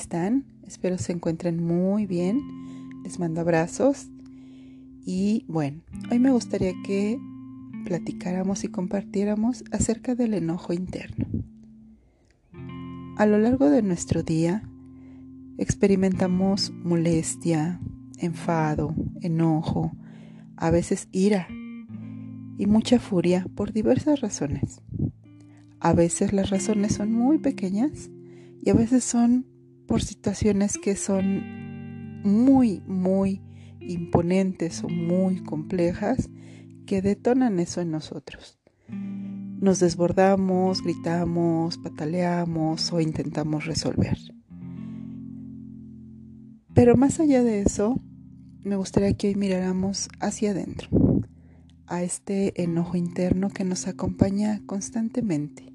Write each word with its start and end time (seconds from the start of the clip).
¿cómo 0.00 0.02
están? 0.02 0.44
Espero 0.66 0.96
se 0.96 1.12
encuentren 1.12 1.62
muy 1.62 2.06
bien. 2.06 2.40
Les 3.04 3.18
mando 3.18 3.42
abrazos. 3.42 4.08
Y 5.04 5.44
bueno, 5.46 5.82
hoy 6.10 6.18
me 6.18 6.30
gustaría 6.30 6.72
que 6.86 7.20
platicáramos 7.84 8.64
y 8.64 8.68
compartiéramos 8.68 9.62
acerca 9.72 10.14
del 10.14 10.32
enojo 10.32 10.72
interno. 10.72 11.26
A 13.18 13.26
lo 13.26 13.36
largo 13.36 13.68
de 13.68 13.82
nuestro 13.82 14.22
día 14.22 14.62
experimentamos 15.58 16.72
molestia, 16.82 17.78
enfado, 18.16 18.94
enojo, 19.20 19.92
a 20.56 20.70
veces 20.70 21.08
ira 21.12 21.46
y 22.56 22.64
mucha 22.66 23.00
furia 23.00 23.46
por 23.54 23.74
diversas 23.74 24.22
razones. 24.22 24.80
A 25.78 25.92
veces 25.92 26.32
las 26.32 26.48
razones 26.48 26.94
son 26.94 27.12
muy 27.12 27.36
pequeñas 27.36 28.08
y 28.64 28.70
a 28.70 28.74
veces 28.74 29.04
son 29.04 29.44
por 29.90 30.04
situaciones 30.04 30.78
que 30.78 30.94
son 30.94 32.22
muy, 32.22 32.80
muy 32.86 33.42
imponentes 33.80 34.84
o 34.84 34.88
muy 34.88 35.42
complejas 35.42 36.30
que 36.86 37.02
detonan 37.02 37.58
eso 37.58 37.80
en 37.80 37.90
nosotros. 37.90 38.60
Nos 38.88 39.80
desbordamos, 39.80 40.84
gritamos, 40.84 41.76
pataleamos 41.78 42.92
o 42.92 43.00
intentamos 43.00 43.66
resolver. 43.66 44.16
Pero 46.72 46.94
más 46.94 47.18
allá 47.18 47.42
de 47.42 47.62
eso, 47.62 48.00
me 48.62 48.76
gustaría 48.76 49.12
que 49.14 49.26
hoy 49.26 49.34
miráramos 49.34 50.08
hacia 50.20 50.52
adentro, 50.52 50.88
a 51.88 52.04
este 52.04 52.62
enojo 52.62 52.96
interno 52.96 53.48
que 53.48 53.64
nos 53.64 53.88
acompaña 53.88 54.60
constantemente 54.66 55.69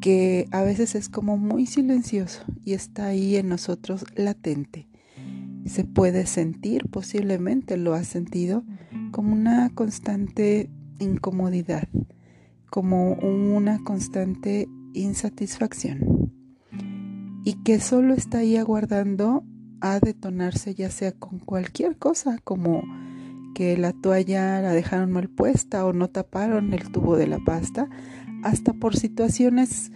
que 0.00 0.46
a 0.50 0.62
veces 0.62 0.94
es 0.94 1.08
como 1.08 1.36
muy 1.36 1.66
silencioso 1.66 2.42
y 2.64 2.74
está 2.74 3.06
ahí 3.06 3.36
en 3.36 3.48
nosotros 3.48 4.04
latente. 4.14 4.88
Se 5.64 5.84
puede 5.84 6.26
sentir, 6.26 6.88
posiblemente 6.88 7.76
lo 7.76 7.94
ha 7.94 8.04
sentido, 8.04 8.64
como 9.10 9.32
una 9.32 9.70
constante 9.70 10.70
incomodidad, 10.98 11.88
como 12.70 13.14
una 13.14 13.82
constante 13.82 14.68
insatisfacción 14.94 16.32
y 17.44 17.54
que 17.62 17.80
solo 17.80 18.14
está 18.14 18.38
ahí 18.38 18.56
aguardando 18.56 19.44
a 19.80 20.00
detonarse 20.00 20.74
ya 20.74 20.90
sea 20.90 21.12
con 21.12 21.38
cualquier 21.38 21.96
cosa 21.96 22.38
como 22.42 22.82
que 23.54 23.76
la 23.78 23.92
toalla 23.92 24.60
la 24.60 24.72
dejaron 24.72 25.12
mal 25.12 25.28
puesta 25.28 25.86
o 25.86 25.92
no 25.92 26.08
taparon 26.08 26.74
el 26.74 26.90
tubo 26.90 27.16
de 27.16 27.26
la 27.26 27.38
pasta, 27.38 27.88
hasta 28.46 28.72
por 28.74 28.96
situaciones 28.96 29.90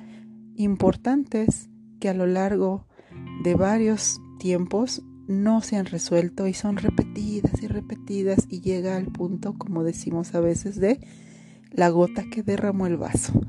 importantes 0.56 1.70
que 2.00 2.08
a 2.08 2.14
lo 2.14 2.26
largo 2.26 2.84
de 3.44 3.54
varios 3.54 4.20
tiempos 4.40 5.04
no 5.28 5.60
se 5.60 5.76
han 5.76 5.86
resuelto 5.86 6.48
y 6.48 6.52
son 6.52 6.76
repetidas 6.76 7.62
y 7.62 7.68
repetidas 7.68 8.48
y 8.48 8.60
llega 8.60 8.96
al 8.96 9.06
punto, 9.06 9.56
como 9.56 9.84
decimos 9.84 10.34
a 10.34 10.40
veces, 10.40 10.80
de 10.80 10.98
la 11.70 11.90
gota 11.90 12.24
que 12.28 12.42
derramó 12.42 12.88
el 12.88 12.96
vaso. 12.96 13.40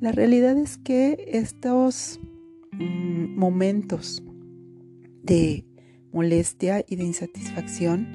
La 0.00 0.10
realidad 0.10 0.58
es 0.58 0.78
que 0.78 1.24
estos 1.28 2.18
mm, 2.72 3.38
momentos 3.38 4.24
de 5.22 5.64
molestia 6.12 6.84
y 6.88 6.96
de 6.96 7.04
insatisfacción 7.04 8.08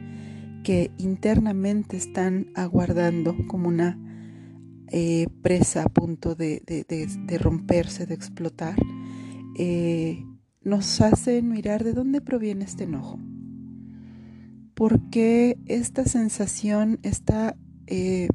que 0.66 0.92
internamente 0.98 1.96
están 1.96 2.48
aguardando 2.56 3.38
como 3.48 3.70
una 3.70 3.98
eh, 4.96 5.26
presa 5.42 5.86
a 5.86 5.90
punto 5.90 6.36
de, 6.36 6.62
romperse, 7.42 8.06
de 8.06 8.14
explotar, 8.14 8.76
eh, 9.58 10.24
nos 10.62 11.02
hacen 11.02 11.50
mirar 11.50 11.84
de 11.84 11.94
dónde 11.94 12.22
proviene 12.22 12.66
este 12.66 12.84
enojo. 12.84 13.20
Porque 14.76 15.58
esta 15.66 16.06
sensación, 16.06 17.00
esta 17.02 17.58
eh, 17.88 18.28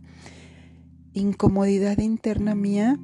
incomodidad 1.13 1.99
interna 1.99 2.57
mía 2.57 2.99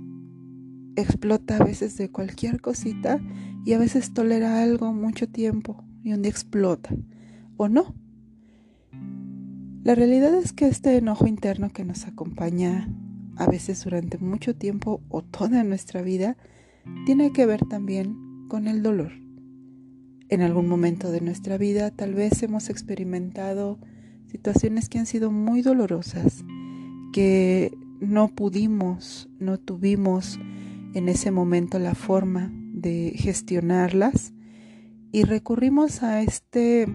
explota 0.96 1.58
a 1.58 1.64
veces 1.64 1.96
de 1.96 2.10
cualquier 2.10 2.60
cosita 2.60 3.20
y 3.64 3.74
a 3.74 3.78
veces 3.78 4.12
tolera 4.12 4.64
algo 4.64 4.92
mucho 4.92 5.28
tiempo 5.28 5.84
y 6.02 6.12
un 6.12 6.22
día 6.22 6.32
explota 6.32 6.90
o 7.56 7.68
no. 7.68 7.94
La 9.84 9.94
realidad 9.94 10.34
es 10.34 10.52
que 10.52 10.66
este 10.66 10.96
enojo 10.96 11.28
interno 11.28 11.70
que 11.70 11.84
nos 11.84 12.04
acompaña 12.06 12.88
a 13.36 13.46
veces 13.46 13.82
durante 13.84 14.18
mucho 14.18 14.54
tiempo 14.54 15.02
o 15.08 15.22
toda 15.22 15.64
nuestra 15.64 16.02
vida, 16.02 16.36
tiene 17.06 17.32
que 17.32 17.46
ver 17.46 17.64
también 17.66 18.46
con 18.48 18.66
el 18.68 18.82
dolor. 18.82 19.12
En 20.28 20.42
algún 20.42 20.68
momento 20.68 21.10
de 21.10 21.20
nuestra 21.20 21.58
vida 21.58 21.90
tal 21.90 22.14
vez 22.14 22.42
hemos 22.42 22.70
experimentado 22.70 23.78
situaciones 24.26 24.88
que 24.88 24.98
han 24.98 25.06
sido 25.06 25.30
muy 25.30 25.62
dolorosas, 25.62 26.44
que 27.12 27.72
no 28.00 28.28
pudimos, 28.28 29.28
no 29.38 29.58
tuvimos 29.58 30.38
en 30.94 31.08
ese 31.08 31.30
momento 31.30 31.78
la 31.78 31.94
forma 31.94 32.50
de 32.72 33.12
gestionarlas 33.16 34.32
y 35.12 35.24
recurrimos 35.24 36.02
a 36.02 36.22
este 36.22 36.86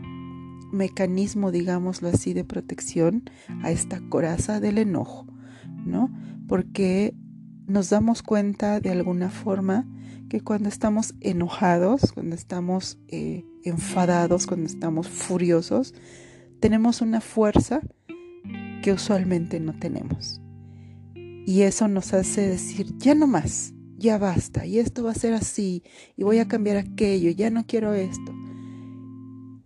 mecanismo, 0.72 1.52
digámoslo 1.52 2.10
así, 2.10 2.34
de 2.34 2.44
protección, 2.44 3.30
a 3.64 3.72
esta 3.72 4.02
coraza 4.10 4.60
del 4.60 4.78
enojo, 4.78 5.26
¿no? 5.86 6.10
porque 6.50 7.14
nos 7.68 7.92
damos 7.92 8.24
cuenta 8.24 8.82
de 8.82 8.90
alguna 8.90 9.30
forma 9.30 9.88
que 10.28 10.42
cuando 10.42 10.68
estamos 10.68 11.14
enojados, 11.22 12.12
cuando 12.12 12.36
estamos 12.36 12.98
eh, 13.08 13.46
enfadados, 13.64 14.48
cuando 14.48 14.66
estamos 14.66 15.08
furiosos, 15.08 15.94
tenemos 16.60 17.02
una 17.02 17.22
fuerza 17.22 17.82
que 18.82 18.92
usualmente 18.92 19.60
no 19.60 19.74
tenemos. 19.74 20.42
Y 21.14 21.62
eso 21.62 21.88
nos 21.88 22.14
hace 22.14 22.42
decir, 22.42 22.98
ya 22.98 23.14
no 23.14 23.28
más, 23.28 23.74
ya 23.98 24.18
basta, 24.18 24.66
y 24.66 24.80
esto 24.80 25.04
va 25.04 25.12
a 25.12 25.16
ser 25.16 25.34
así, 25.34 25.84
y 26.16 26.24
voy 26.24 26.40
a 26.40 26.48
cambiar 26.48 26.78
aquello, 26.78 27.30
ya 27.32 27.50
no 27.52 27.66
quiero 27.66 27.94
esto. 27.94 28.34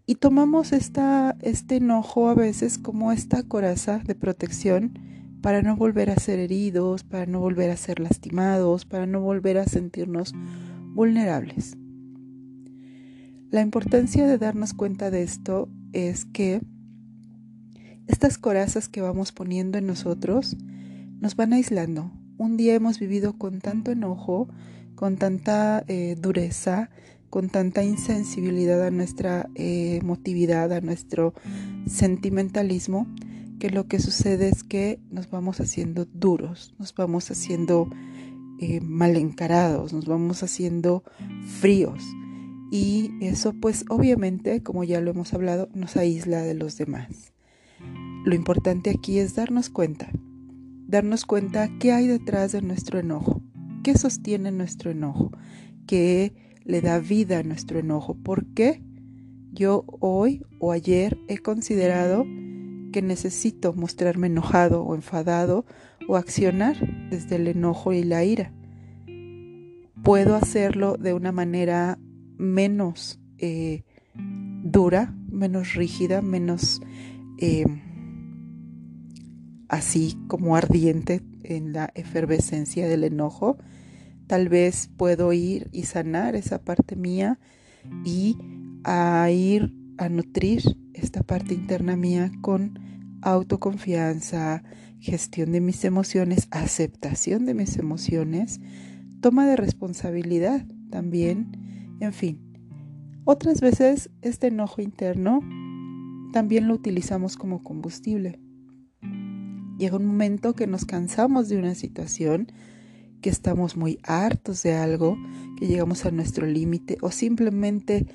Y 0.05 0.15
tomamos 0.15 0.73
esta, 0.73 1.37
este 1.41 1.77
enojo 1.77 2.27
a 2.27 2.35
veces 2.35 2.77
como 2.77 3.13
esta 3.13 3.43
coraza 3.43 3.99
de 3.99 4.15
protección 4.15 4.99
para 5.43 5.61
no 5.61 5.75
volver 5.75 6.09
a 6.09 6.15
ser 6.15 6.39
heridos, 6.39 7.03
para 7.03 7.25
no 7.25 7.41
volver 7.41 7.69
a 7.69 7.75
ser 7.75 7.99
lastimados, 7.99 8.85
para 8.85 9.05
no 9.05 9.19
volver 9.19 9.57
a 9.57 9.65
sentirnos 9.65 10.33
vulnerables. 10.93 11.75
La 13.51 13.59
importancia 13.59 14.25
de 14.25 14.37
darnos 14.37 14.73
cuenta 14.73 15.11
de 15.11 15.21
esto 15.21 15.67
es 15.91 16.23
que 16.23 16.61
estas 18.07 18.37
corazas 18.37 18.87
que 18.87 19.01
vamos 19.01 19.33
poniendo 19.33 19.77
en 19.77 19.85
nosotros 19.85 20.55
nos 21.19 21.35
van 21.35 21.51
aislando. 21.51 22.09
Un 22.37 22.55
día 22.55 22.73
hemos 22.73 22.97
vivido 22.97 23.37
con 23.37 23.59
tanto 23.59 23.91
enojo, 23.91 24.47
con 24.95 25.17
tanta 25.17 25.83
eh, 25.89 26.15
dureza, 26.17 26.89
con 27.29 27.49
tanta 27.49 27.83
insensibilidad 27.83 28.81
a 28.81 28.91
nuestra 28.91 29.49
eh, 29.55 29.99
emotividad, 30.01 30.71
a 30.71 30.79
nuestro 30.79 31.33
sentimentalismo, 31.85 33.07
que 33.63 33.69
lo 33.69 33.87
que 33.87 33.99
sucede 33.99 34.49
es 34.49 34.61
que 34.61 34.99
nos 35.09 35.29
vamos 35.29 35.61
haciendo 35.61 36.03
duros, 36.03 36.75
nos 36.79 36.93
vamos 36.93 37.31
haciendo 37.31 37.87
eh, 38.59 38.81
mal 38.81 39.15
encarados, 39.15 39.93
nos 39.93 40.05
vamos 40.05 40.43
haciendo 40.43 41.05
fríos. 41.61 42.03
Y 42.73 43.11
eso 43.21 43.53
pues 43.53 43.85
obviamente, 43.87 44.61
como 44.63 44.83
ya 44.83 44.99
lo 44.99 45.11
hemos 45.11 45.33
hablado, 45.33 45.69
nos 45.73 45.95
aísla 45.95 46.41
de 46.41 46.55
los 46.55 46.77
demás. 46.77 47.31
Lo 48.25 48.35
importante 48.35 48.89
aquí 48.89 49.19
es 49.19 49.33
darnos 49.33 49.69
cuenta, 49.69 50.11
darnos 50.85 51.23
cuenta 51.23 51.69
qué 51.79 51.93
hay 51.93 52.07
detrás 52.07 52.51
de 52.51 52.61
nuestro 52.61 52.99
enojo, 52.99 53.41
qué 53.81 53.97
sostiene 53.97 54.51
nuestro 54.51 54.91
enojo, 54.91 55.31
qué 55.87 56.33
le 56.65 56.81
da 56.81 56.99
vida 56.99 57.39
a 57.39 57.43
nuestro 57.43 57.79
enojo, 57.79 58.15
por 58.15 58.45
qué 58.47 58.83
yo 59.53 59.85
hoy 60.01 60.43
o 60.59 60.73
ayer 60.73 61.17
he 61.29 61.37
considerado 61.37 62.25
que 62.93 63.01
necesito 63.01 63.73
mostrarme 63.73 64.27
enojado 64.27 64.83
o 64.83 64.95
enfadado 64.95 65.65
o 66.07 66.15
accionar 66.15 66.77
desde 67.09 67.35
el 67.35 67.49
enojo 67.49 67.91
y 67.91 68.03
la 68.03 68.23
ira. 68.23 68.53
Puedo 70.01 70.35
hacerlo 70.35 70.95
de 70.95 71.13
una 71.13 71.33
manera 71.33 71.99
menos 72.37 73.19
eh, 73.37 73.83
dura, 74.13 75.13
menos 75.29 75.73
rígida, 75.73 76.21
menos 76.21 76.81
eh, 77.37 77.65
así 79.67 80.17
como 80.27 80.55
ardiente 80.55 81.21
en 81.43 81.73
la 81.73 81.91
efervescencia 81.95 82.87
del 82.87 83.03
enojo. 83.03 83.57
Tal 84.27 84.47
vez 84.47 84.89
puedo 84.95 85.33
ir 85.33 85.67
y 85.73 85.83
sanar 85.83 86.35
esa 86.35 86.63
parte 86.63 86.95
mía 86.95 87.39
y 88.05 88.37
a 88.83 89.29
ir 89.31 89.73
a 89.97 90.09
nutrir 90.09 90.61
esta 90.93 91.23
parte 91.23 91.53
interna 91.53 91.95
mía 91.95 92.31
con 92.41 92.79
autoconfianza, 93.21 94.63
gestión 94.99 95.51
de 95.51 95.61
mis 95.61 95.83
emociones, 95.85 96.47
aceptación 96.51 97.45
de 97.45 97.53
mis 97.53 97.77
emociones, 97.77 98.59
toma 99.21 99.45
de 99.45 99.55
responsabilidad 99.55 100.65
también 100.89 101.97
En 101.99 102.13
fin, 102.13 102.39
otras 103.23 103.61
veces 103.61 104.09
este 104.21 104.47
enojo 104.47 104.81
interno 104.81 105.39
también 106.33 106.67
lo 106.67 106.73
utilizamos 106.73 107.37
como 107.37 107.63
combustible. 107.63 108.39
Llega 109.77 109.97
un 109.97 110.05
momento 110.05 110.53
que 110.53 110.67
nos 110.67 110.85
cansamos 110.85 111.47
de 111.47 111.57
una 111.57 111.75
situación, 111.75 112.51
que 113.21 113.29
estamos 113.29 113.77
muy 113.77 113.99
hartos 114.03 114.63
de 114.63 114.73
algo, 114.73 115.17
que 115.57 115.67
llegamos 115.67 116.05
a 116.05 116.11
nuestro 116.11 116.45
límite 116.45 116.97
o 117.01 117.11
simplemente 117.11 118.05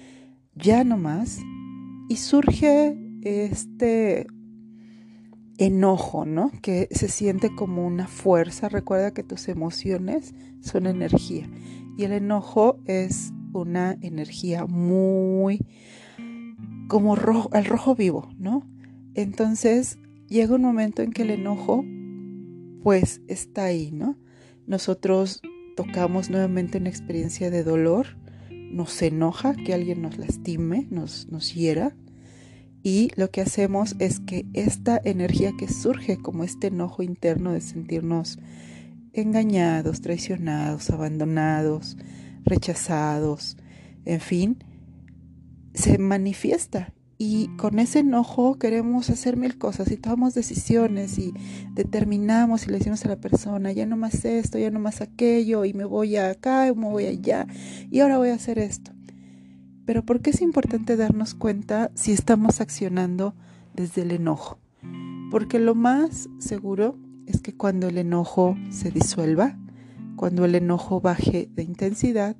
ya 0.55 0.85
no 0.85 0.99
más 0.99 1.39
y 2.09 2.17
surge 2.17 2.97
este 3.23 4.27
enojo, 5.59 6.25
¿no? 6.25 6.51
Que 6.63 6.89
se 6.91 7.09
siente 7.09 7.55
como 7.55 7.87
una 7.87 8.07
fuerza. 8.07 8.69
Recuerda 8.69 9.13
que 9.13 9.23
tus 9.23 9.49
emociones 9.49 10.35
son 10.61 10.87
energía 10.87 11.49
y 11.97 12.05
el 12.05 12.13
enojo 12.13 12.81
es 12.87 13.33
una 13.53 13.99
energía 14.01 14.67
muy 14.67 15.67
como 16.89 17.17
rojo, 17.17 17.51
el 17.53 17.65
rojo 17.65 17.95
vivo, 17.95 18.31
¿no? 18.39 18.67
Entonces 19.15 19.99
llega 20.29 20.55
un 20.55 20.63
momento 20.63 21.03
en 21.03 21.13
que 21.13 21.23
el 21.23 21.31
enojo 21.31 21.85
pues 22.83 23.21
está 23.27 23.65
ahí, 23.65 23.91
¿no? 23.93 24.17
Nosotros 24.67 25.43
tocamos 25.77 26.31
nuevamente 26.31 26.79
una 26.79 26.89
experiencia 26.89 27.51
de 27.51 27.65
dolor, 27.65 28.17
nos 28.71 29.01
enoja 29.03 29.55
que 29.55 29.75
alguien 29.75 30.03
nos 30.03 30.19
lastime, 30.19 30.87
nos, 30.91 31.29
nos 31.29 31.55
hiera, 31.55 31.95
y 32.83 33.11
lo 33.17 33.31
que 33.31 33.41
hacemos 33.41 33.97
es 33.99 34.21
que 34.21 34.47
esta 34.55 35.01
energía 35.05 35.53
que 35.59 35.69
surge 35.69 36.17
como 36.17 36.45
este 36.45 36.69
enojo 36.69 37.03
interno 37.03 37.53
de 37.53 37.61
sentirnos 37.61 38.39
engañados, 39.13 40.01
traicionados, 40.01 40.91
abandonados, 40.91 41.97
rechazados, 42.45 43.57
en 44.05 44.21
fin, 44.21 44.65
se 45.75 45.99
manifiesta 45.99 46.95
y 47.21 47.49
con 47.57 47.81
ese 47.81 47.99
enojo 47.99 48.59
queremos 48.59 49.11
hacer 49.11 49.37
mil 49.37 49.59
cosas 49.59 49.91
y 49.91 49.97
tomamos 49.97 50.35
decisiones 50.35 51.19
y 51.19 51.35
determinamos 51.73 52.65
y 52.65 52.71
le 52.71 52.79
decimos 52.79 53.05
a 53.05 53.09
la 53.09 53.21
persona, 53.21 53.73
ya 53.73 53.87
no 53.87 53.97
más 53.97 54.25
esto, 54.25 54.57
ya 54.57 54.71
no 54.71 54.79
más 54.79 55.01
aquello 55.01 55.65
y 55.65 55.75
me 55.75 55.85
voy 55.85 56.17
acá 56.17 56.69
y 56.69 56.75
me 56.77 56.89
voy 56.89 57.07
allá 57.07 57.49
y 57.91 57.99
ahora 57.99 58.19
voy 58.19 58.29
a 58.29 58.35
hacer 58.35 58.61
esto. 58.61 58.93
Pero 59.85 60.05
¿por 60.05 60.21
qué 60.21 60.31
es 60.31 60.41
importante 60.41 60.97
darnos 60.97 61.35
cuenta 61.35 61.91
si 61.95 62.13
estamos 62.13 62.61
accionando 62.61 63.35
desde 63.75 64.03
el 64.03 64.13
enojo? 64.13 64.61
Porque 65.33 65.59
lo 65.59 65.75
más 65.75 66.29
seguro 66.39 66.97
es 67.27 67.41
que 67.41 67.53
cuando 67.53 67.89
el 67.89 67.99
enojo 67.99 68.57
se 68.71 68.93
disuelva, 68.93 69.59
cuando 70.15 70.45
el 70.45 70.55
enojo 70.55 71.01
baje 71.01 71.49
de 71.53 71.65
intensidad, 71.65 72.37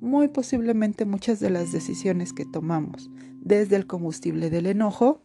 muy 0.00 0.28
posiblemente 0.28 1.04
muchas 1.04 1.40
de 1.40 1.50
las 1.50 1.72
decisiones 1.72 2.32
que 2.32 2.44
tomamos 2.44 3.10
desde 3.40 3.76
el 3.76 3.86
combustible 3.86 4.50
del 4.50 4.66
enojo 4.66 5.22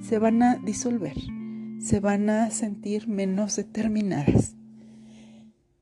se 0.00 0.18
van 0.18 0.42
a 0.42 0.56
disolver, 0.56 1.16
se 1.78 2.00
van 2.00 2.30
a 2.30 2.50
sentir 2.50 3.08
menos 3.08 3.56
determinadas. 3.56 4.56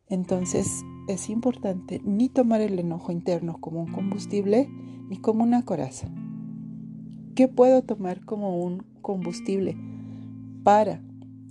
Entonces 0.08 0.82
es 1.08 1.28
importante 1.28 2.00
ni 2.04 2.28
tomar 2.28 2.60
el 2.60 2.78
enojo 2.78 3.12
interno 3.12 3.60
como 3.60 3.82
un 3.82 3.92
combustible, 3.92 4.68
ni 5.08 5.18
como 5.18 5.44
una 5.44 5.64
coraza. 5.64 6.08
¿Qué 7.34 7.48
puedo 7.48 7.82
tomar 7.82 8.24
como 8.24 8.62
un 8.64 8.84
combustible 9.02 9.76
para 10.62 11.02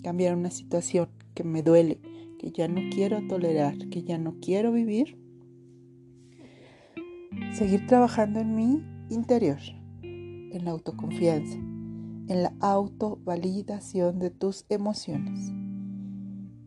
cambiar 0.03 0.35
una 0.35 0.49
situación 0.49 1.09
que 1.33 1.43
me 1.43 1.61
duele, 1.61 1.99
que 2.39 2.51
ya 2.51 2.67
no 2.67 2.81
quiero 2.89 3.25
tolerar, 3.27 3.77
que 3.89 4.03
ya 4.03 4.17
no 4.17 4.35
quiero 4.41 4.71
vivir? 4.71 5.22
Seguir 7.53 7.87
trabajando 7.87 8.39
en 8.39 8.55
mi 8.55 8.83
interior, 9.09 9.59
en 10.01 10.65
la 10.65 10.71
autoconfianza, 10.71 11.55
en 11.55 12.43
la 12.43 12.53
autovalidación 12.59 14.19
de 14.19 14.29
tus 14.29 14.65
emociones, 14.69 15.51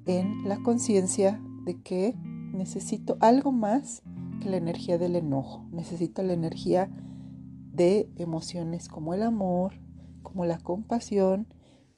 en 0.06 0.48
la 0.48 0.62
conciencia 0.62 1.40
de 1.64 1.80
que 1.80 2.14
necesito 2.52 3.16
algo 3.20 3.52
más 3.52 4.02
que 4.40 4.50
la 4.50 4.56
energía 4.56 4.98
del 4.98 5.16
enojo. 5.16 5.66
Necesito 5.72 6.22
la 6.22 6.32
energía 6.32 6.90
de 7.72 8.08
emociones 8.16 8.88
como 8.88 9.14
el 9.14 9.22
amor, 9.22 9.74
como 10.22 10.44
la 10.44 10.58
compasión, 10.58 11.46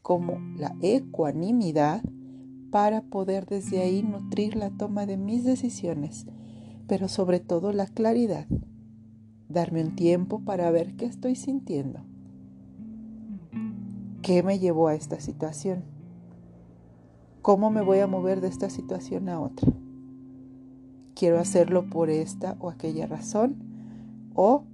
como 0.03 0.39
la 0.57 0.75
ecuanimidad, 0.81 2.03
para 2.71 3.03
poder 3.03 3.47
desde 3.47 3.81
ahí 3.81 4.03
nutrir 4.03 4.57
la 4.57 4.71
toma 4.71 5.07
de 5.07 5.17
mis 5.17 5.45
decisiones, 5.45 6.27
pero 6.89 7.07
sobre 7.07 7.39
todo 7.39 7.73
la 7.73 7.87
claridad. 7.87 8.47
Darme 9.49 9.85
un 9.85 9.95
tiempo 9.95 10.41
para 10.41 10.71
ver 10.73 10.97
qué 10.97 11.05
estoy 11.05 11.37
sintiendo. 11.37 12.01
¿Qué 14.23 14.43
me 14.43 14.59
llevó 14.59 14.89
a 14.89 14.95
esta 14.97 15.21
situación? 15.21 15.85
¿Cómo 17.41 17.71
me 17.71 17.83
voy 17.83 18.01
a 18.01 18.09
mover 18.09 18.41
de 18.41 18.49
esta 18.49 18.69
situación 18.69 19.29
a 19.29 19.41
otra? 19.41 19.73
quiero 21.19 21.41
hacerlo 21.41 21.91
por 21.91 22.11
esta 22.11 22.57
o 22.61 22.71
aquella 22.71 23.09
razón 23.09 23.57
o 24.35 24.67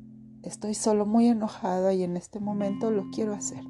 estoy 0.42 0.74
solo 0.74 1.06
muy 1.06 1.28
enojada 1.28 1.94
y 1.94 2.02
en 2.02 2.18
este 2.18 2.38
momento 2.38 2.90
lo 2.90 3.08
quiero 3.10 3.32
hacer. 3.32 3.64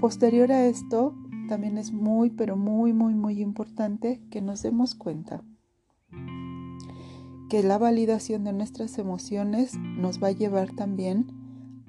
Posterior 0.00 0.50
a 0.50 0.66
esto, 0.66 1.14
también 1.52 1.76
es 1.76 1.92
muy, 1.92 2.30
pero 2.30 2.56
muy, 2.56 2.94
muy, 2.94 3.12
muy 3.12 3.42
importante 3.42 4.22
que 4.30 4.40
nos 4.40 4.62
demos 4.62 4.94
cuenta 4.94 5.44
que 7.50 7.62
la 7.62 7.76
validación 7.76 8.44
de 8.44 8.54
nuestras 8.54 8.98
emociones 8.98 9.76
nos 9.76 10.22
va 10.22 10.28
a 10.28 10.32
llevar 10.32 10.70
también 10.70 11.26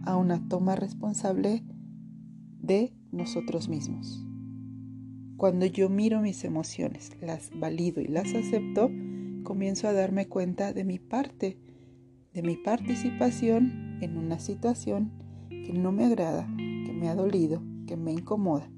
a 0.04 0.18
una 0.18 0.50
toma 0.50 0.76
responsable 0.76 1.64
de 2.60 2.92
nosotros 3.14 3.70
mismos. 3.70 4.28
Cuando 5.38 5.66
yo 5.66 5.88
miro 5.88 6.20
mis 6.20 6.44
emociones, 6.44 7.12
las 7.22 7.50
valido 7.58 8.02
y 8.02 8.08
las 8.08 8.36
acepto, 8.36 8.92
comienzo 9.46 9.88
a 9.88 9.94
darme 9.94 10.28
cuenta 10.28 10.74
de 10.74 10.84
mi 10.84 11.00
parte, 11.00 11.58
de 12.34 12.42
mi 12.42 12.58
participación 12.58 13.98
en 14.02 14.18
una 14.18 14.40
situación 14.40 15.14
que 15.48 15.72
no 15.72 15.94
me 15.94 16.04
agrada, 16.04 16.54
que 16.58 16.92
me 16.92 17.08
ha 17.08 17.16
dolido, 17.16 17.64
que 17.88 17.96
me 17.96 18.12
incomoda. 18.12 18.70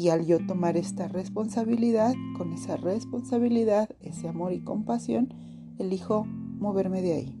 Y 0.00 0.08
al 0.08 0.24
yo 0.24 0.38
tomar 0.46 0.78
esta 0.78 1.08
responsabilidad, 1.08 2.14
con 2.38 2.54
esa 2.54 2.78
responsabilidad, 2.78 3.90
ese 4.00 4.28
amor 4.28 4.54
y 4.54 4.60
compasión, 4.60 5.34
elijo 5.78 6.24
moverme 6.24 7.02
de 7.02 7.12
ahí. 7.12 7.36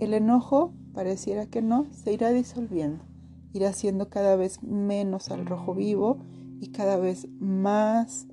El 0.00 0.14
enojo, 0.14 0.72
pareciera 0.92 1.46
que 1.46 1.62
no, 1.62 1.86
se 1.92 2.12
irá 2.12 2.30
disolviendo 2.30 3.04
irá 3.52 3.72
siendo 3.72 4.08
cada 4.08 4.36
vez 4.36 4.62
menos 4.62 5.30
al 5.30 5.46
rojo 5.46 5.74
vivo 5.74 6.18
y 6.60 6.68
cada 6.68 6.96
vez 6.96 7.28
más 7.38 8.26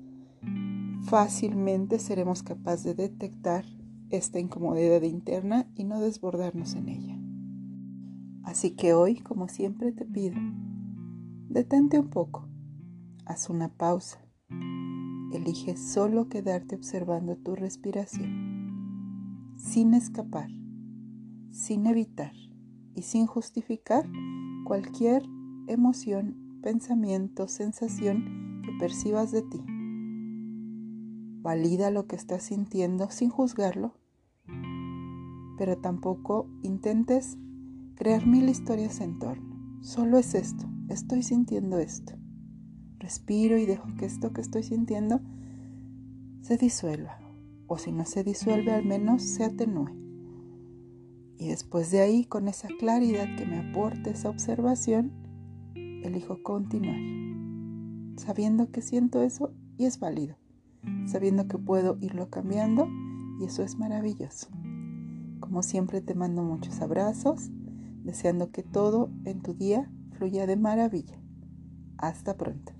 fácilmente 1.02 1.98
seremos 1.98 2.42
capaces 2.42 2.96
de 2.96 3.08
detectar 3.08 3.64
esta 4.10 4.38
incomodidad 4.38 5.02
interna 5.02 5.66
y 5.74 5.84
no 5.84 6.00
desbordarnos 6.00 6.74
en 6.74 6.88
ella. 6.88 7.18
Así 8.42 8.72
que 8.72 8.94
hoy, 8.94 9.16
como 9.16 9.48
siempre 9.48 9.92
te 9.92 10.04
pido, 10.04 10.36
detente 11.48 11.98
un 11.98 12.08
poco, 12.08 12.48
haz 13.30 13.48
una 13.48 13.68
pausa, 13.68 14.18
elige 15.32 15.76
solo 15.76 16.28
quedarte 16.28 16.74
observando 16.74 17.36
tu 17.36 17.54
respiración, 17.54 19.54
sin 19.56 19.94
escapar, 19.94 20.50
sin 21.52 21.86
evitar 21.86 22.32
y 22.96 23.02
sin 23.02 23.26
justificar 23.26 24.04
cualquier 24.64 25.22
emoción, 25.68 26.58
pensamiento, 26.60 27.46
sensación 27.46 28.62
que 28.64 28.72
percibas 28.80 29.30
de 29.30 29.42
ti. 29.42 29.62
Valida 31.40 31.92
lo 31.92 32.08
que 32.08 32.16
estás 32.16 32.42
sintiendo 32.42 33.10
sin 33.10 33.30
juzgarlo, 33.30 33.94
pero 35.56 35.78
tampoco 35.78 36.48
intentes 36.64 37.38
crear 37.94 38.26
mil 38.26 38.48
historias 38.48 39.00
en 39.00 39.20
torno. 39.20 39.78
Solo 39.82 40.18
es 40.18 40.34
esto, 40.34 40.68
estoy 40.88 41.22
sintiendo 41.22 41.78
esto. 41.78 42.19
Respiro 43.00 43.56
y 43.56 43.64
dejo 43.64 43.88
que 43.98 44.04
esto 44.04 44.32
que 44.32 44.42
estoy 44.42 44.62
sintiendo 44.62 45.20
se 46.42 46.58
disuelva, 46.58 47.18
o 47.66 47.78
si 47.78 47.92
no 47.92 48.04
se 48.04 48.22
disuelve 48.22 48.72
al 48.72 48.84
menos 48.84 49.22
se 49.22 49.42
atenúe. 49.42 49.88
Y 51.38 51.48
después 51.48 51.90
de 51.90 52.02
ahí, 52.02 52.26
con 52.26 52.46
esa 52.46 52.68
claridad 52.78 53.26
que 53.38 53.46
me 53.46 53.58
aporta 53.58 54.10
esa 54.10 54.28
observación, 54.28 55.12
elijo 55.74 56.42
continuar, 56.42 57.00
sabiendo 58.16 58.70
que 58.70 58.82
siento 58.82 59.22
eso 59.22 59.54
y 59.78 59.86
es 59.86 59.98
válido, 59.98 60.36
sabiendo 61.06 61.48
que 61.48 61.56
puedo 61.56 61.96
irlo 62.02 62.28
cambiando 62.28 62.86
y 63.40 63.44
eso 63.44 63.62
es 63.62 63.78
maravilloso. 63.78 64.48
Como 65.40 65.62
siempre 65.62 66.02
te 66.02 66.14
mando 66.14 66.42
muchos 66.42 66.82
abrazos, 66.82 67.48
deseando 68.04 68.50
que 68.50 68.62
todo 68.62 69.10
en 69.24 69.40
tu 69.40 69.54
día 69.54 69.90
fluya 70.10 70.46
de 70.46 70.56
maravilla. 70.56 71.18
Hasta 71.96 72.36
pronto. 72.36 72.79